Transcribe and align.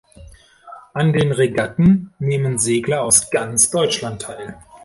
An 0.95 1.13
den 1.13 1.31
Regatten 1.31 2.11
nehmen 2.17 2.57
Segler 2.57 3.03
aus 3.03 3.29
ganz 3.29 3.69
Deutschland 3.69 4.23
teil. 4.23 4.57